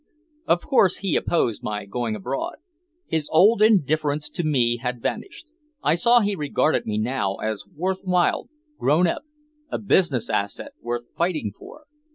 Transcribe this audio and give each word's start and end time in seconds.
Of 0.47 0.61
course 0.63 0.97
he 0.97 1.15
opposed 1.15 1.61
my 1.61 1.85
going 1.85 2.15
abroad. 2.15 2.55
His 3.05 3.29
old 3.31 3.61
indifference 3.61 4.29
to 4.31 4.43
me 4.43 4.77
had 4.77 4.99
vanished, 4.99 5.45
I 5.83 5.93
saw 5.93 6.21
he 6.21 6.35
regarded 6.35 6.87
me 6.87 6.97
now 6.97 7.35
as 7.35 7.67
worth 7.75 8.01
while, 8.03 8.49
grown 8.79 9.05
up, 9.05 9.21
a 9.69 9.77
business 9.77 10.27
asset 10.27 10.71
worth 10.81 11.03
fighting 11.15 11.53
for. 11.55 11.83